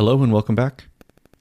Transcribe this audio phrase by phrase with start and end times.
[0.00, 0.84] Hello and welcome back.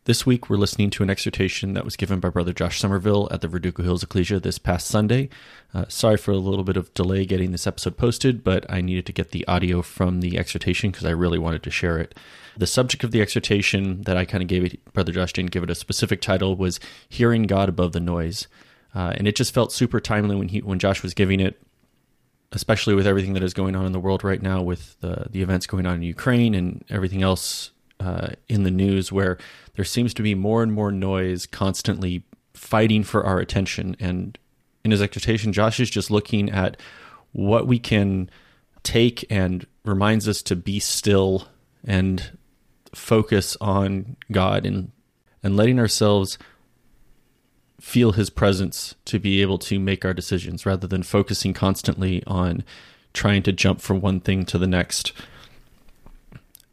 [0.04, 3.40] This week we're listening to an exhortation that was given by Brother Josh Somerville at
[3.40, 5.30] the Verdugo Hills Ecclesia this past Sunday.
[5.74, 9.06] Uh, sorry for a little bit of delay getting this episode posted, but I needed
[9.06, 12.14] to get the audio from the exhortation because I really wanted to share it.
[12.58, 15.64] The subject of the exhortation that I kind of gave it, Brother Josh didn't give
[15.64, 18.50] it a specific title, was Hearing God Above the Noise.
[18.94, 21.62] Uh, and it just felt super timely when he when Josh was giving it,
[22.52, 25.42] especially with everything that is going on in the world right now, with the the
[25.42, 29.38] events going on in Ukraine and everything else uh, in the news where
[29.76, 33.96] there seems to be more and more noise constantly fighting for our attention.
[34.00, 34.38] And
[34.84, 36.78] in his exhortation, Josh is just looking at
[37.32, 38.30] what we can
[38.84, 41.48] take and reminds us to be still
[41.84, 42.38] and
[42.94, 44.92] focus on God and
[45.42, 46.38] and letting ourselves
[47.80, 52.64] feel his presence to be able to make our decisions rather than focusing constantly on
[53.14, 55.14] trying to jump from one thing to the next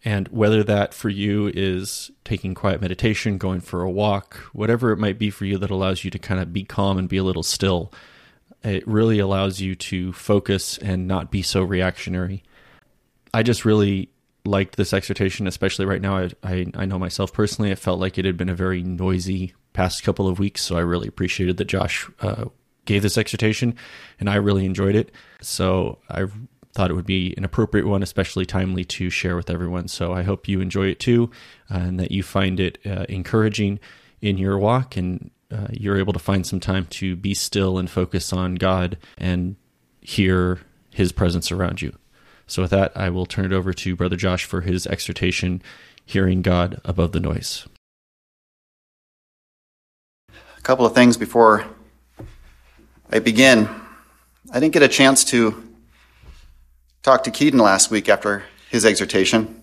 [0.07, 4.99] and whether that for you is taking quiet meditation, going for a walk, whatever it
[4.99, 7.25] might be for you that allows you to kind of be calm and be a
[7.25, 7.93] little still,
[8.63, 12.45] it really allows you to focus and not be so reactionary.
[13.35, 14.09] I just really
[14.45, 16.19] liked this exhortation, especially right now.
[16.19, 19.55] I, I, I know myself personally, it felt like it had been a very noisy
[19.73, 22.45] past couple of weeks, so I really appreciated that Josh uh,
[22.85, 23.75] gave this exhortation,
[24.21, 25.11] and I really enjoyed it.
[25.41, 26.27] So I
[26.77, 29.89] thought it would be an appropriate one, especially timely to share with everyone.
[29.89, 31.31] So I hope you enjoy it too,
[31.71, 33.81] uh, and that you find it uh, encouraging
[34.21, 37.89] in your walk, and uh, you're able to find some time to be still and
[37.89, 39.57] focus on God and
[40.01, 40.61] hear
[40.91, 41.97] His presence around you.
[42.47, 45.63] So with that, I will turn it over to Brother Josh for his exhortation,
[46.05, 47.67] "Hearing God Above the Noise."
[50.29, 51.65] A couple of things before
[53.11, 53.69] I begin.
[54.53, 55.66] I didn't get a chance to
[57.07, 59.63] talked to Keaton last week after his exhortation,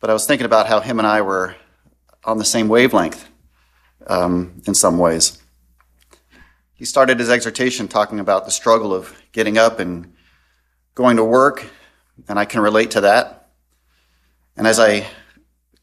[0.00, 1.54] but I was thinking about how him and I were
[2.24, 3.28] on the same wavelength
[4.08, 5.40] um, in some ways.
[6.72, 10.12] He started his exhortation talking about the struggle of getting up and
[10.96, 11.70] going to work,
[12.28, 13.50] and I can relate to that.
[14.56, 15.06] And as I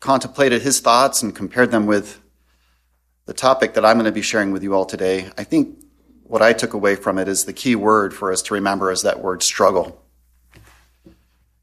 [0.01, 2.19] contemplated his thoughts and compared them with
[3.25, 5.81] the topic that I'm going to be sharing with you all today, I think
[6.23, 9.03] what I took away from it is the key word for us to remember is
[9.03, 10.00] that word struggle.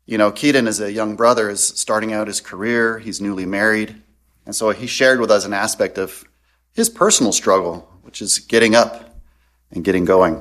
[0.08, 2.98] You know, Keaton, is a young brother, is starting out his career.
[2.98, 3.94] He's newly married.
[4.46, 6.24] And so he shared with us an aspect of
[6.72, 9.20] his personal struggle, which is getting up
[9.70, 10.36] and getting going.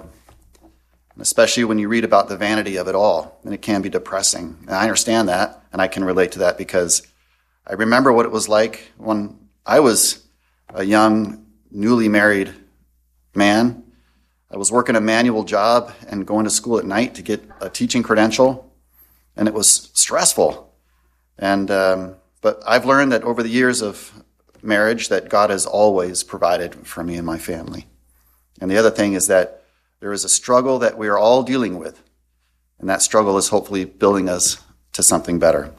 [0.61, 3.89] And especially when you read about the vanity of it all, and it can be
[3.89, 4.55] depressing.
[4.61, 7.05] And I understand that, and I can relate to that because
[7.69, 10.25] I remember what it was like when I was
[10.73, 12.53] a young, newly married
[13.35, 13.83] man.
[14.49, 17.69] I was working a manual job and going to school at night to get a
[17.69, 18.66] teaching credential
[19.37, 20.73] and it was stressful.
[21.37, 24.23] And um, but I've learned that over the years of
[24.61, 27.87] marriage that God has always provided for me and my family.
[28.59, 29.63] And the other thing is that
[29.99, 32.03] there is a struggle that we are all dealing with,
[32.79, 34.61] and that struggle is hopefully building us
[34.93, 35.73] to something better.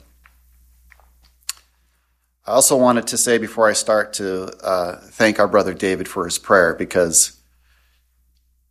[2.46, 6.24] I also wanted to say before I start to uh, thank our brother David for
[6.24, 7.38] his prayer because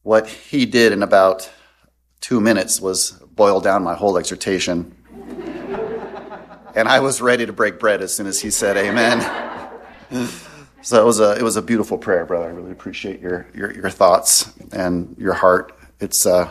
[0.02, 1.50] what he did in about
[2.22, 4.94] two minutes was boil down my whole exhortation.
[6.76, 9.22] and I was ready to break bread as soon as he said amen.
[10.82, 12.46] so it was a it was a beautiful prayer, brother.
[12.46, 15.78] I really appreciate your your, your thoughts and your heart.
[16.02, 16.50] It's uh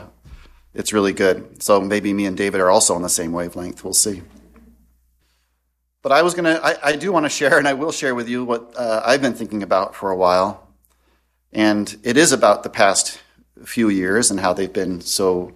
[0.72, 1.62] it's really good.
[1.62, 3.82] So maybe me and David are also on the same wavelength.
[3.82, 4.22] We'll see.
[6.02, 8.28] But I was gonna I, I do want to share and I will share with
[8.28, 10.68] you what uh, I've been thinking about for a while.
[11.52, 13.20] And it is about the past
[13.64, 15.52] few years and how they've been so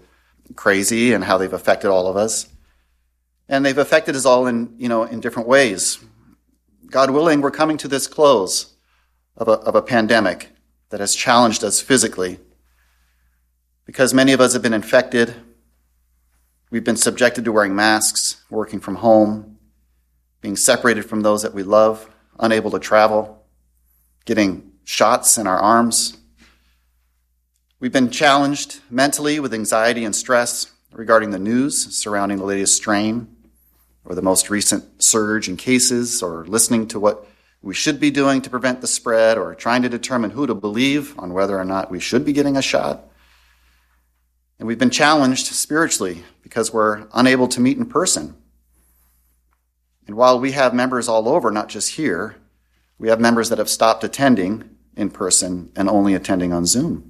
[0.56, 2.48] crazy and how they've affected all of us.
[3.48, 5.98] And they've affected us all in, you know, in different ways.
[6.88, 8.74] God willing, we're coming to this close
[9.36, 10.50] of a, of a pandemic
[10.90, 12.38] that has challenged us physically
[13.86, 15.34] because many of us have been infected.
[16.70, 19.58] We've been subjected to wearing masks, working from home,
[20.40, 22.08] being separated from those that we love,
[22.38, 23.44] unable to travel,
[24.24, 26.16] getting shots in our arms,
[27.80, 33.34] We've been challenged mentally with anxiety and stress regarding the news surrounding the latest strain
[34.04, 37.26] or the most recent surge in cases, or listening to what
[37.62, 41.18] we should be doing to prevent the spread, or trying to determine who to believe
[41.18, 43.04] on whether or not we should be getting a shot.
[44.58, 48.36] And we've been challenged spiritually because we're unable to meet in person.
[50.06, 52.36] And while we have members all over, not just here,
[52.98, 57.09] we have members that have stopped attending in person and only attending on Zoom.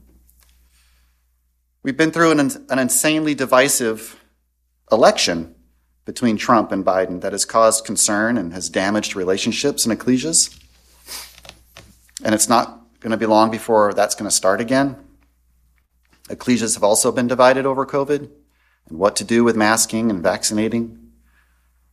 [1.82, 4.22] We've been through an, an insanely divisive
[4.92, 5.54] election
[6.04, 10.54] between Trump and Biden that has caused concern and has damaged relationships in ecclesias.
[12.22, 14.94] And it's not going to be long before that's going to start again.
[16.28, 18.28] Ecclesias have also been divided over COVID
[18.88, 21.12] and what to do with masking and vaccinating.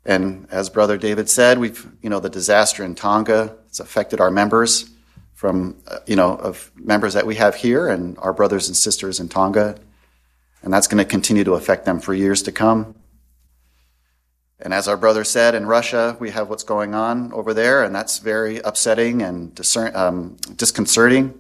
[0.04, 4.32] And as Brother David said, we've, you know, the disaster in Tonga, it's affected our
[4.32, 4.90] members
[5.38, 9.20] from, uh, you know, of members that we have here and our brothers and sisters
[9.20, 9.78] in Tonga.
[10.64, 12.96] And that's going to continue to affect them for years to come.
[14.60, 17.94] And as our brother said, in Russia, we have what's going on over there, and
[17.94, 21.38] that's very upsetting and discern, um, disconcerting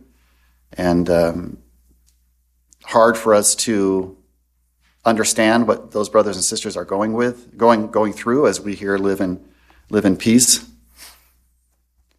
[0.73, 1.57] and um,
[2.83, 4.15] hard for us to
[5.05, 8.99] understand what those brothers and sisters are going with, going, going through as we here
[8.99, 9.43] live in,
[9.89, 10.66] live in peace.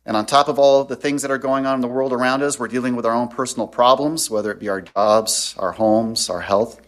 [0.09, 2.43] And on top of all the things that are going on in the world around
[2.43, 6.31] us, we're dealing with our own personal problems, whether it be our jobs, our homes,
[6.31, 6.81] our health,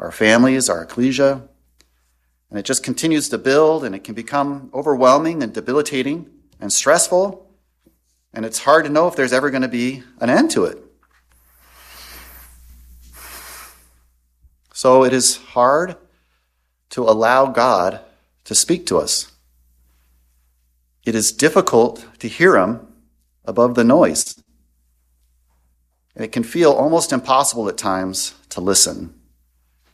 [0.00, 1.42] our families, our ecclesia.
[2.50, 6.28] And it just continues to build and it can become overwhelming and debilitating
[6.58, 7.48] and stressful.
[8.34, 10.82] And it's hard to know if there's ever going to be an end to it.
[14.72, 15.94] So it is hard
[16.90, 18.00] to allow God
[18.42, 19.30] to speak to us.
[21.06, 22.86] It is difficult to hear Him
[23.44, 24.42] above the noise.
[26.16, 29.14] And it can feel almost impossible at times to listen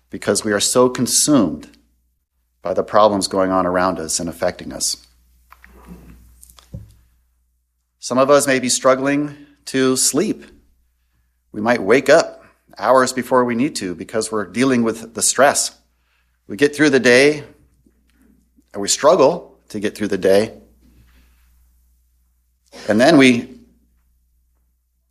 [0.08, 1.68] because we are so consumed
[2.62, 5.06] by the problems going on around us and affecting us.
[7.98, 9.36] Some of us may be struggling
[9.66, 10.44] to sleep.
[11.52, 12.42] We might wake up
[12.78, 15.78] hours before we need to because we're dealing with the stress.
[16.46, 17.44] We get through the day,
[18.72, 20.61] and we struggle to get through the day.
[22.88, 23.58] And then we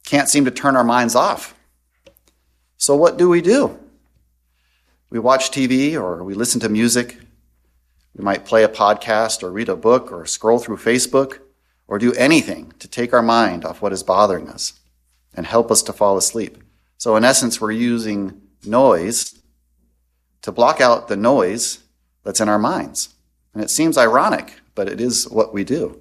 [0.05, 1.55] can't seem to turn our minds off.
[2.77, 3.77] So, what do we do?
[5.09, 7.17] We watch TV or we listen to music
[8.15, 11.39] we might play a podcast or read a book or scroll through Facebook
[11.87, 14.79] or do anything to take our mind off what is bothering us
[15.33, 16.57] and help us to fall asleep.
[16.97, 19.39] So, in essence, we're using noise
[20.41, 21.79] to block out the noise
[22.23, 23.09] that's in our minds.
[23.53, 26.00] And it seems ironic, but it is what we do,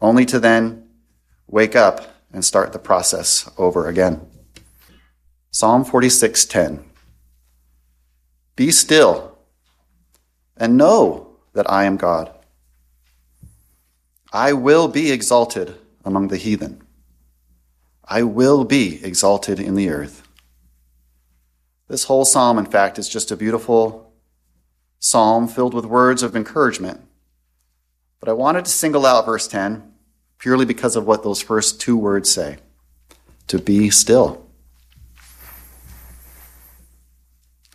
[0.00, 0.88] only to then
[1.46, 4.26] wake up and start the process over again.
[5.50, 6.84] Psalm 46:10
[8.56, 9.38] Be still
[10.56, 12.32] and know that I am God.
[14.32, 16.82] I will be exalted among the heathen.
[18.04, 20.22] I will be exalted in the earth.
[21.88, 24.12] This whole psalm, in fact, is just a beautiful
[24.98, 27.07] psalm filled with words of encouragement.
[28.20, 29.92] But I wanted to single out verse 10
[30.38, 32.58] purely because of what those first two words say
[33.48, 34.46] to be still.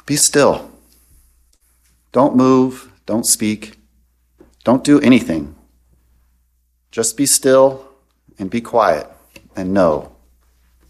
[0.06, 0.70] Be still.
[2.12, 2.92] Don't move.
[3.06, 3.78] Don't speak.
[4.64, 5.56] Don't do anything.
[6.92, 7.88] Just be still
[8.38, 9.08] and be quiet
[9.56, 10.16] and know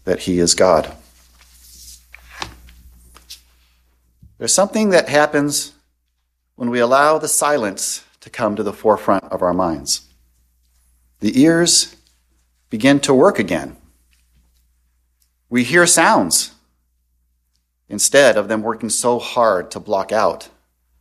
[0.04, 0.94] that He is God.
[4.38, 5.72] There's something that happens
[6.56, 10.08] when we allow the silence to come to the forefront of our minds.
[11.20, 11.94] The ears
[12.70, 13.76] begin to work again.
[15.50, 16.52] We hear sounds
[17.86, 20.48] instead of them working so hard to block out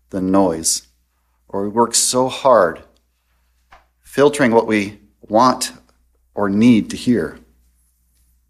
[0.09, 0.87] the noise
[1.47, 2.83] or we work so hard
[4.01, 5.71] filtering what we want
[6.35, 7.39] or need to hear.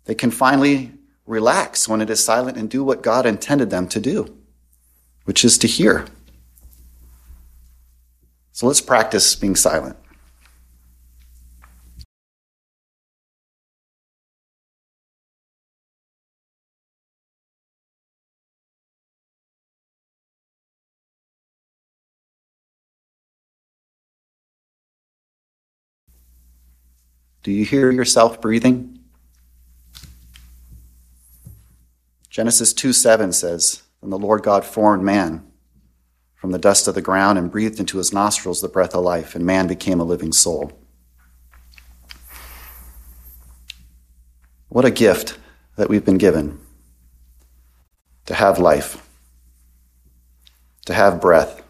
[0.06, 0.94] They can finally
[1.28, 4.36] relax when it is silent and do what God intended them to do,
[5.26, 6.08] which is to hear.
[8.54, 9.98] So let's practice being silent.
[27.42, 29.00] Do you hear yourself breathing?
[32.30, 35.44] Genesis 2 7 says, And the Lord God formed man
[36.44, 39.34] from the dust of the ground and breathed into his nostrils the breath of life,
[39.34, 40.74] and man became a living soul.
[44.68, 45.38] What a gift
[45.78, 46.60] that we've been given.
[48.26, 49.10] to have life,
[50.86, 51.62] to have breath,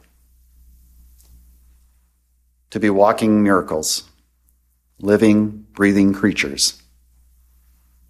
[2.71, 4.09] to be walking miracles,
[4.99, 6.81] living, breathing creatures.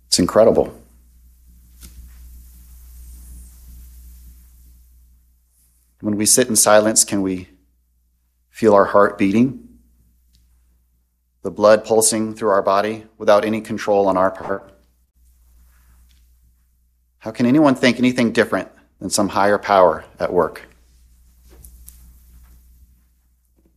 [0.07, 0.82] It's incredible.
[6.13, 7.47] When we sit in silence, can we
[8.51, 9.67] feel our heart beating?
[11.41, 14.77] The blood pulsing through our body without any control on our part?
[17.17, 20.61] How can anyone think anything different than some higher power at work?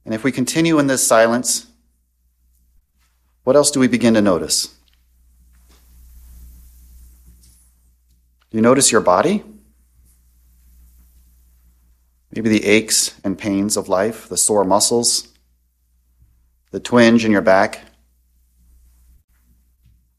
[0.05, 1.69] And if we continue in this silence,
[3.45, 4.67] what else do we begin to notice?
[8.51, 9.43] Do you notice your body?
[12.37, 15.29] Maybe the aches and pains of life, the sore muscles,
[16.71, 17.81] the twinge in your back.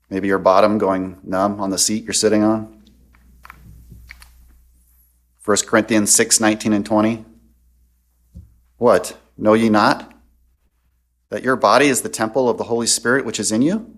[0.10, 2.82] Maybe your bottom going numb on the seat you're sitting on.
[5.46, 7.24] 1 Corinthians 6 19 and 20.
[8.78, 9.16] What?
[9.38, 10.12] Know ye not
[11.30, 13.96] that your body is the temple of the Holy Spirit which is in you,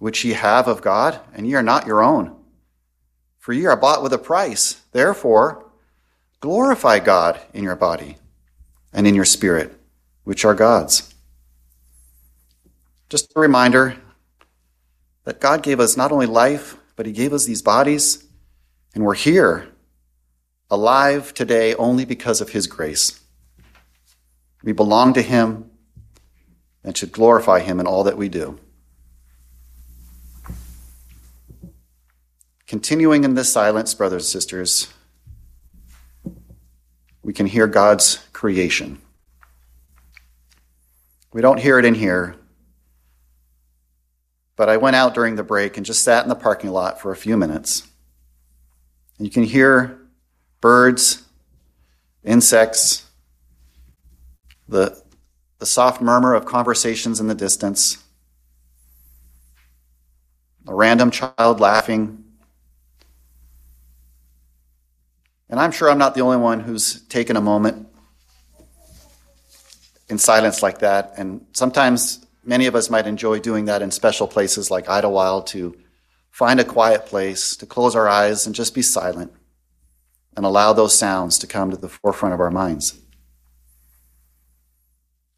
[0.00, 2.34] which ye have of God, and ye are not your own?
[3.38, 4.82] For ye are bought with a price.
[4.90, 5.65] Therefore,
[6.40, 8.18] Glorify God in your body
[8.92, 9.78] and in your spirit,
[10.24, 11.12] which are God's.
[13.08, 13.96] Just a reminder
[15.24, 18.24] that God gave us not only life, but He gave us these bodies,
[18.94, 19.68] and we're here,
[20.70, 23.20] alive today only because of His grace.
[24.62, 25.70] We belong to Him
[26.82, 28.58] and should glorify Him in all that we do.
[32.66, 34.92] Continuing in this silence, brothers and sisters,
[37.36, 39.00] can hear God's creation.
[41.32, 42.34] We don't hear it in here,
[44.56, 47.12] but I went out during the break and just sat in the parking lot for
[47.12, 47.86] a few minutes.
[49.18, 50.00] And you can hear
[50.60, 51.22] birds,
[52.24, 53.04] insects,
[54.68, 55.00] the,
[55.58, 58.02] the soft murmur of conversations in the distance,
[60.66, 62.24] a random child laughing
[65.48, 67.88] And I'm sure I'm not the only one who's taken a moment
[70.08, 71.14] in silence like that.
[71.16, 75.76] And sometimes many of us might enjoy doing that in special places like Idyllwild to
[76.30, 79.32] find a quiet place, to close our eyes and just be silent
[80.36, 83.00] and allow those sounds to come to the forefront of our minds.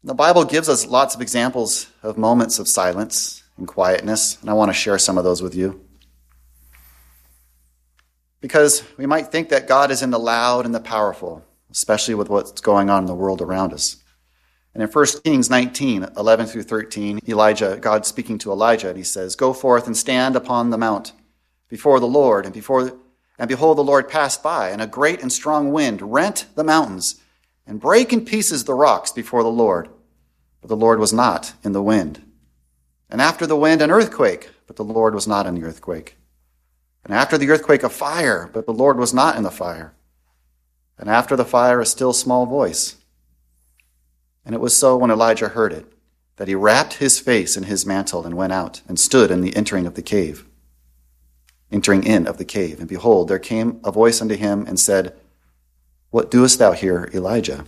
[0.03, 4.53] The Bible gives us lots of examples of moments of silence and quietness, and I
[4.53, 5.85] want to share some of those with you.
[8.41, 12.29] Because we might think that God is in the loud and the powerful, especially with
[12.29, 13.97] what's going on in the world around us.
[14.73, 19.03] And in 1 Kings 19, 11 through 13, Elijah, God speaking to Elijah, and he
[19.03, 21.11] says, Go forth and stand upon the mount
[21.67, 22.91] before the Lord, and before
[23.39, 27.21] and behold, the Lord passed by, and a great and strong wind rent the mountains
[27.65, 29.87] and brake in pieces the rocks before the Lord.
[30.59, 32.21] But the Lord was not in the wind.
[33.09, 36.17] And after the wind, an earthquake, but the Lord was not in the earthquake.
[37.03, 39.93] And after the earthquake, a fire, but the Lord was not in the fire.
[40.97, 42.97] And after the fire, a still small voice.
[44.45, 45.91] And it was so when Elijah heard it
[46.35, 49.55] that he wrapped his face in his mantle and went out and stood in the
[49.55, 50.45] entering of the cave.
[51.71, 52.79] Entering in of the cave.
[52.79, 55.15] And behold, there came a voice unto him and said,
[56.11, 57.65] What doest thou here, Elijah?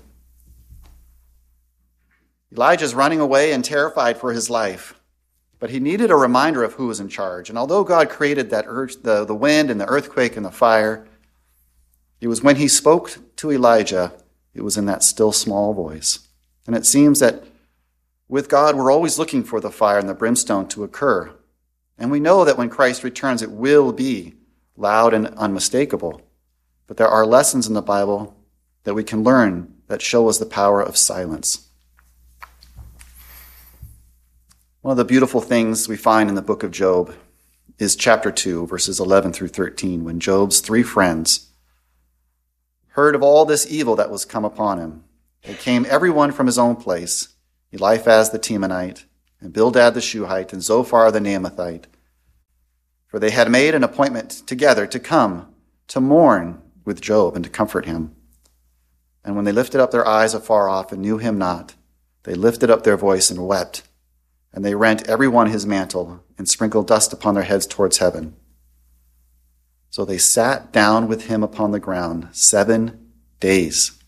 [2.51, 4.95] Elijah is running away and terrified for his life.
[5.62, 7.48] But he needed a reminder of who was in charge.
[7.48, 11.08] And although God created that earth, the, the wind and the earthquake and the fire,
[12.20, 14.12] it was when he spoke to Elijah,
[14.56, 16.27] it was in that still small voice.
[16.65, 17.44] And it seems that
[18.27, 21.32] with God, we're always looking for the fire and the brimstone to occur.
[21.96, 24.34] And we know that when Christ returns, it will be
[24.75, 26.24] loud and unmistakable.
[26.88, 28.36] But there are lessons in the Bible
[28.84, 31.68] that we can learn that show us the power of silence.
[34.81, 37.13] One of the beautiful things we find in the book of Job
[37.77, 41.51] is chapter 2, verses 11 through 13, when Job's three friends
[42.93, 45.03] heard of all this evil that was come upon him.
[45.43, 47.27] They came everyone from his own place
[47.71, 49.05] Eliphaz the Temanite,
[49.39, 51.85] and Bildad the Shuhite, and Zophar the Naamathite.
[53.05, 55.53] For they had made an appointment together to come
[55.89, 58.15] to mourn with Job and to comfort him.
[59.23, 61.75] And when they lifted up their eyes afar off and knew him not,
[62.23, 63.83] they lifted up their voice and wept
[64.53, 68.36] and they rent every one his mantle and sprinkled dust upon their heads towards heaven.
[69.89, 74.00] So they sat down with him upon the ground seven days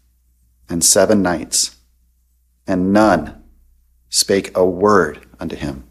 [0.69, 1.77] and seven nights,
[2.65, 3.43] and none
[4.09, 5.83] spake a word unto him.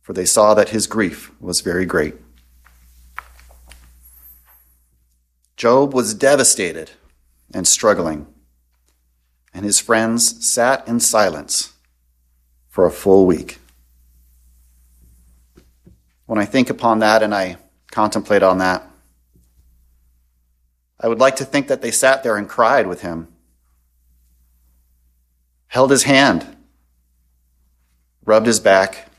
[0.00, 2.14] For they saw that his grief was very great.
[5.56, 6.92] Job was devastated
[7.52, 8.26] and struggling,
[9.52, 11.74] and his friends sat in silence
[12.80, 13.58] for a full week.
[16.24, 17.58] When I think upon that and I
[17.90, 18.88] contemplate on that,
[20.98, 23.28] I would like to think that they sat there and cried with him,
[25.66, 26.56] held his hand,
[28.24, 29.10] rubbed his back,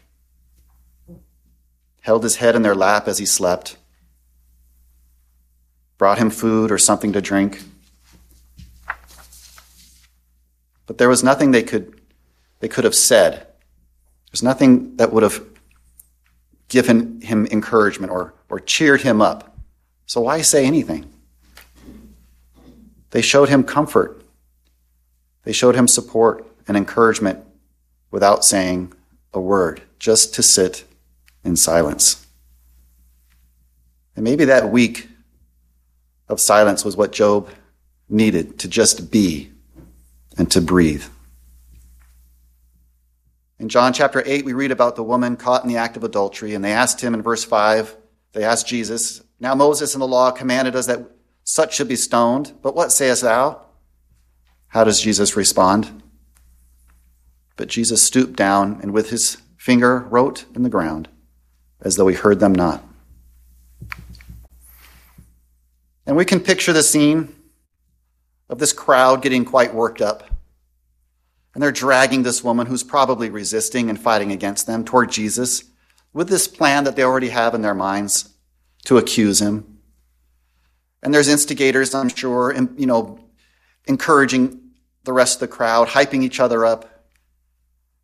[1.99, 3.77] held his head in their lap as he slept,
[5.99, 7.61] brought him food or something to drink.
[10.87, 12.01] But there was nothing they could,
[12.59, 13.45] they could have said.
[14.31, 15.43] There's nothing that would have
[16.69, 19.57] given him encouragement or, or cheered him up.
[20.05, 21.11] So why say anything?
[23.09, 24.23] They showed him comfort.
[25.43, 27.43] They showed him support and encouragement
[28.09, 28.93] without saying
[29.33, 30.85] a word, just to sit
[31.43, 32.25] in silence.
[34.15, 35.09] And maybe that week
[36.29, 37.49] of silence was what Job
[38.09, 39.51] needed to just be
[40.37, 41.05] and to breathe.
[43.61, 46.55] In John chapter 8, we read about the woman caught in the act of adultery,
[46.55, 47.95] and they asked him in verse 5,
[48.33, 51.11] they asked Jesus, Now Moses in the law commanded us that
[51.43, 53.61] such should be stoned, but what sayest thou?
[54.69, 56.01] How does Jesus respond?
[57.55, 61.07] But Jesus stooped down and with his finger wrote in the ground
[61.81, 62.83] as though he heard them not.
[66.07, 67.31] And we can picture the scene
[68.49, 70.30] of this crowd getting quite worked up.
[71.53, 75.65] And they're dragging this woman who's probably resisting and fighting against them toward Jesus
[76.13, 78.29] with this plan that they already have in their minds
[78.85, 79.79] to accuse him.
[81.03, 83.19] And there's instigators, I'm sure, you know,
[83.85, 84.59] encouraging
[85.03, 86.91] the rest of the crowd, hyping each other up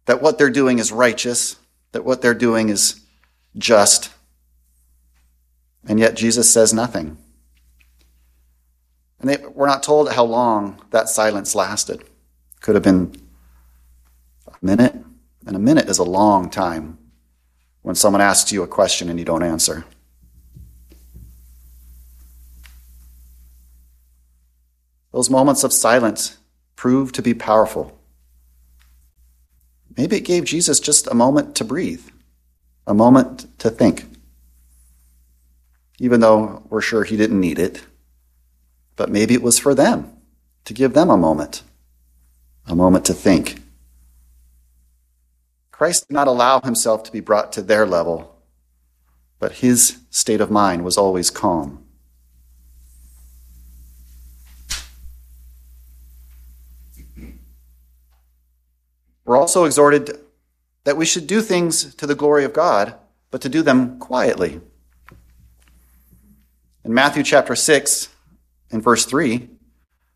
[0.05, 1.57] that what they're doing is righteous,
[1.91, 3.01] that what they're doing is
[3.57, 4.09] just.
[5.85, 7.17] And yet Jesus says nothing.
[9.19, 12.03] And they, we're not told how long that silence lasted.
[12.61, 13.15] Could have been
[14.61, 14.95] minute,
[15.45, 16.97] and a minute is a long time
[17.81, 19.85] when someone asks you a question and you don't answer.
[25.11, 26.37] Those moments of silence
[26.75, 27.97] proved to be powerful.
[29.95, 32.05] Maybe it gave Jesus just a moment to breathe
[32.87, 34.05] a moment to think.
[35.99, 37.83] Even though we're sure he didn't need it,
[38.95, 40.11] but maybe it was for them
[40.65, 41.63] to give them a moment,
[42.65, 43.61] a moment to think.
[45.77, 48.35] Christ did not allow himself to be brought to their level,
[49.37, 51.85] but his state of mind was always calm.
[59.23, 60.19] We're also exhorted
[60.83, 62.95] that we should do things to the glory of God,
[63.29, 64.59] but to do them quietly.
[66.83, 68.09] In Matthew chapter 6,
[68.71, 69.47] in verse 3,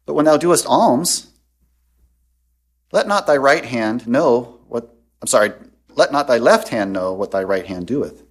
[0.07, 1.27] but when thou doest alms,
[2.91, 4.60] let not thy right hand know
[5.21, 5.51] I'm sorry,
[5.95, 8.23] let not thy left hand know what thy right hand doeth,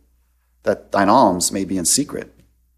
[0.64, 2.34] that thine alms may be in secret.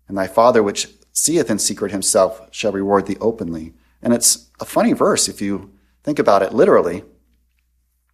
[0.08, 3.74] And thy Father which seeth in secret himself shall reward thee openly.
[4.02, 5.72] And it's a funny verse if you
[6.02, 7.04] think about it literally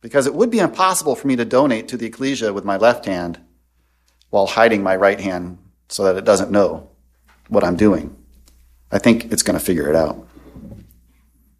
[0.00, 3.06] because it would be impossible for me to donate to the ecclesia with my left
[3.06, 3.40] hand
[4.30, 5.58] while hiding my right hand
[5.88, 6.90] so that it doesn't know
[7.48, 8.16] what I'm doing.
[8.92, 10.26] I think it's going to figure it out.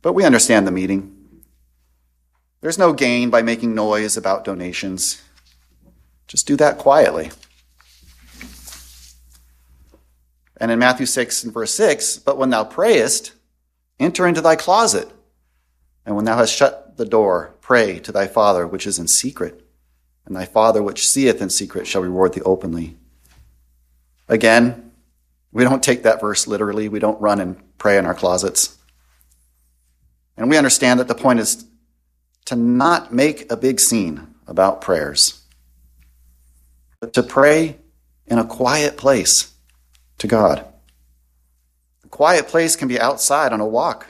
[0.02, 1.17] But we understand the meeting.
[2.60, 5.22] There's no gain by making noise about donations.
[6.26, 7.30] Just do that quietly.
[10.60, 13.32] And in Matthew 6 and verse 6, but when thou prayest,
[14.00, 15.08] enter into thy closet.
[16.04, 19.62] And when thou hast shut the door, Pray to thy Father which is in secret,
[20.24, 22.96] and thy Father which seeth in secret shall reward thee openly.
[24.26, 24.90] Again,
[25.52, 26.88] we don't take that verse literally.
[26.88, 28.78] We don't run and pray in our closets.
[30.34, 31.66] And we understand that the point is
[32.48, 35.42] to not make a big scene about prayers,
[36.98, 37.76] but to pray
[38.26, 39.52] in a quiet place
[40.16, 40.64] to God.
[42.04, 44.06] A quiet place can be outside on a walk,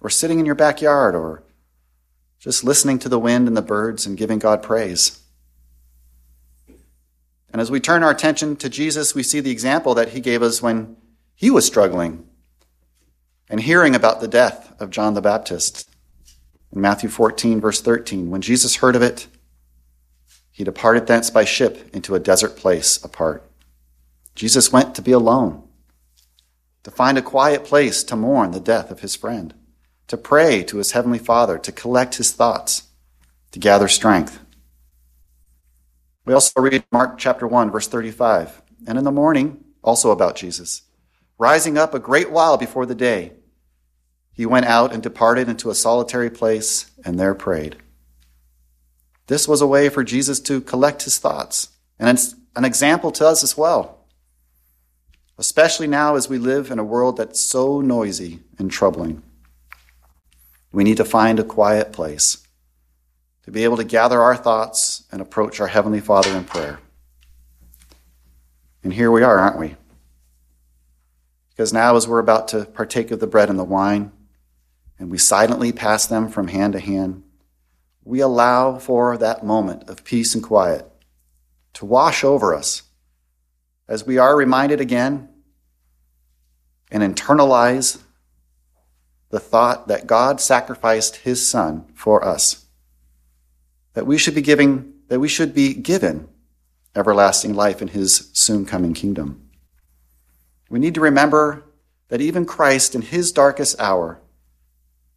[0.00, 1.42] or sitting in your backyard, or
[2.38, 5.20] just listening to the wind and the birds and giving God praise.
[7.50, 10.42] And as we turn our attention to Jesus, we see the example that he gave
[10.42, 10.96] us when
[11.34, 12.26] he was struggling
[13.50, 15.90] and hearing about the death of John the Baptist.
[16.72, 19.26] In Matthew 14, verse 13, when Jesus heard of it,
[20.50, 23.48] he departed thence by ship into a desert place apart.
[24.34, 25.62] Jesus went to be alone,
[26.82, 29.54] to find a quiet place to mourn the death of his friend
[30.08, 32.84] to pray to his heavenly Father, to collect his thoughts,
[33.52, 34.40] to gather strength.
[36.24, 38.62] We also read Mark chapter 1, verse 35.
[38.86, 40.82] And in the morning, also about Jesus,
[41.38, 43.32] Rising up a great while before the day,
[44.36, 47.76] he went out and departed into a solitary place and there prayed.
[49.28, 53.26] This was a way for Jesus to collect his thoughts, and it's an example to
[53.26, 53.98] us as well,
[55.38, 59.22] especially now as we live in a world that's so noisy and troubling.
[60.70, 62.46] We need to find a quiet place
[63.44, 66.78] to be able to gather our thoughts and approach our Heavenly Father in prayer.
[68.84, 69.76] And here we are, aren't we?
[71.50, 74.12] Because now, as we're about to partake of the bread and the wine,
[74.98, 77.22] and we silently pass them from hand to hand,
[78.04, 80.90] we allow for that moment of peace and quiet
[81.74, 82.82] to wash over us
[83.88, 85.28] as we are reminded again
[86.90, 88.00] and internalize
[89.30, 92.66] the thought that God sacrificed his son for us.
[93.94, 96.28] That we should be giving, that we should be given
[96.94, 99.48] everlasting life in his soon coming kingdom.
[100.70, 101.64] We need to remember
[102.08, 104.20] that even Christ in his darkest hour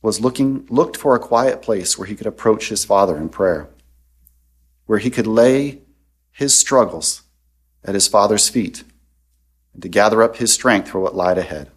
[0.02, 3.70] was looking, looked for a quiet place where he could approach his Father in prayer,
[4.86, 5.82] where he could lay
[6.32, 7.24] his struggles
[7.84, 8.84] at his Father's feet
[9.74, 11.70] and to gather up his strength for what lied ahead.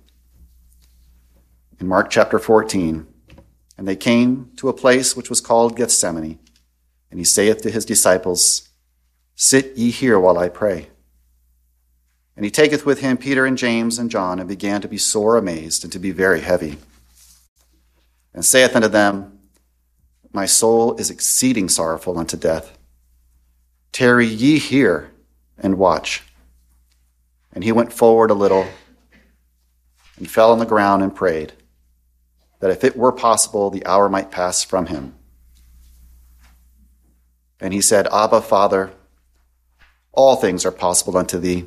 [1.81, 3.07] In Mark chapter 14,
[3.77, 6.39] and they came to a place which was called Gethsemane,
[7.11, 8.69] and he saith to his disciples,
[9.35, 10.89] Sit ye here while I pray.
[12.37, 15.37] And he taketh with him Peter and James and John, and began to be sore
[15.37, 16.79] amazed and to be very heavy
[18.35, 19.39] and saith unto them,
[20.33, 22.79] My soul is exceeding sorrowful unto death.
[23.93, 25.11] Tarry ye here
[25.59, 26.23] and watch.
[27.53, 28.67] And he went forward a little
[30.17, 31.53] and fell on the ground and prayed,
[32.61, 35.15] that if it were possible, the hour might pass from him.
[37.61, 38.93] And he said, Abba, Father,
[40.13, 41.67] all things are possible unto thee.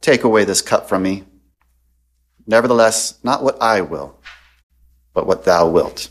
[0.00, 1.24] Take away this cup from me.
[2.46, 4.18] Nevertheless, not what I will
[5.14, 6.10] but what thou wilt.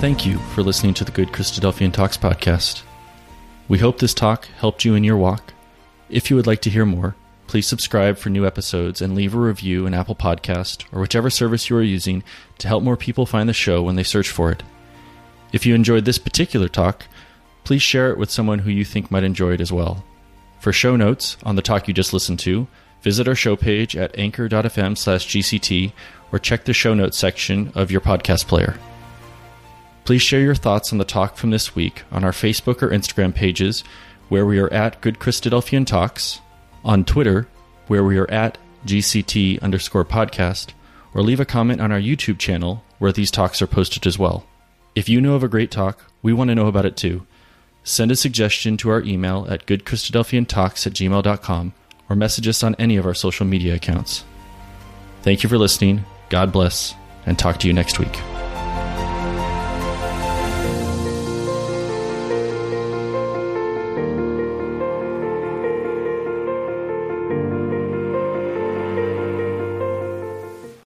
[0.00, 2.82] Thank you for listening to the Good Christadelphian Talks podcast.
[3.66, 5.52] We hope this talk helped you in your walk.
[6.08, 7.16] If you would like to hear more,
[7.48, 11.70] Please subscribe for new episodes and leave a review in Apple Podcast or whichever service
[11.70, 12.22] you are using
[12.58, 14.62] to help more people find the show when they search for it.
[15.50, 17.06] If you enjoyed this particular talk,
[17.64, 20.04] please share it with someone who you think might enjoy it as well.
[20.60, 22.68] For show notes on the talk you just listened to,
[23.00, 25.92] visit our show page at anchor.fm slash GCT
[26.30, 28.78] or check the show notes section of your podcast player.
[30.04, 33.34] Please share your thoughts on the talk from this week on our Facebook or Instagram
[33.34, 33.84] pages
[34.28, 36.42] where we are at Good Christadelphian Talks
[36.84, 37.48] on Twitter,
[37.86, 40.72] where we are at GCT underscore podcast,
[41.14, 44.46] or leave a comment on our YouTube channel where these talks are posted as well.
[44.94, 47.26] If you know of a great talk, we want to know about it too.
[47.84, 51.72] Send a suggestion to our email at goodchristadelphiantalks at gmail.com
[52.08, 54.24] or message us on any of our social media accounts.
[55.22, 56.04] Thank you for listening.
[56.28, 56.94] God bless,
[57.26, 58.37] and talk to you next week.